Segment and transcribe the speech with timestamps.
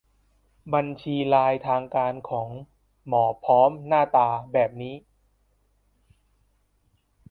[0.73, 2.49] บัญชีไลน์ทางการของ
[3.07, 4.95] หมอพร้อม หน้าตาแบบนี้